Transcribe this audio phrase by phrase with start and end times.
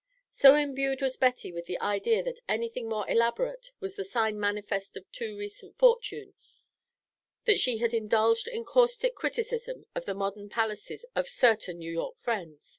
[0.31, 4.97] So imbued was Betty with the idea that anything more elaborate was the sign manifest
[4.97, 6.33] of too recent fortune,
[7.45, 12.17] that she had indulged in caustic criticism of the modern palaces of certain New York
[12.17, 12.69] friends.